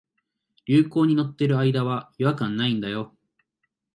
[0.65, 3.15] 流行に乗ってる間は違和感ないんだよ